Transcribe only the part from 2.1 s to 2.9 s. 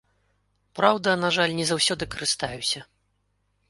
карыстаюся.